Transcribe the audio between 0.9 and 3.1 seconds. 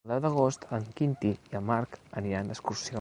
Quintí i en Marc aniran d'excursió.